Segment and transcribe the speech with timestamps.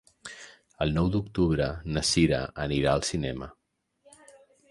[0.85, 1.67] El nou d'octubre
[1.97, 3.51] na Sira anirà al cinema.